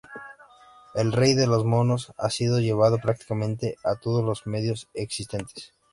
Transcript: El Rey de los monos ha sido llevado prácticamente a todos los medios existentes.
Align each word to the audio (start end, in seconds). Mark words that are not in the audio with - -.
El 0.95 1.11
Rey 1.11 1.35
de 1.35 1.45
los 1.45 1.63
monos 1.63 2.11
ha 2.17 2.31
sido 2.31 2.59
llevado 2.59 2.97
prácticamente 2.97 3.75
a 3.83 3.97
todos 3.97 4.23
los 4.25 4.47
medios 4.47 4.89
existentes. 4.95 5.73